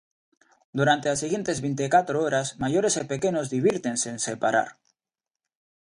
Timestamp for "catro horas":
1.95-2.47